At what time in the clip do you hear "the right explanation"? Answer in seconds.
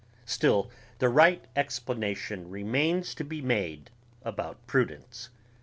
0.97-2.49